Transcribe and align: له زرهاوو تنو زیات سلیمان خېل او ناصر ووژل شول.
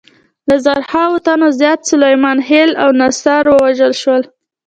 له 0.47 0.55
زرهاوو 0.65 1.23
تنو 1.25 1.47
زیات 1.59 1.79
سلیمان 1.91 2.37
خېل 2.47 2.71
او 2.83 2.89
ناصر 2.99 3.43
ووژل 3.49 3.93
شول. 4.01 4.21